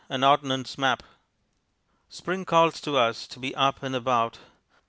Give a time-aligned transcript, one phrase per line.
[0.09, 1.03] An Ordnance Map
[2.09, 4.39] Spring calls to us to be up and about.